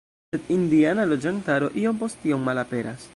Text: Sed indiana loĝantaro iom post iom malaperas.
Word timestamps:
Sed 0.35 0.47
indiana 0.55 1.05
loĝantaro 1.11 1.71
iom 1.85 2.03
post 2.03 2.29
iom 2.31 2.49
malaperas. 2.51 3.09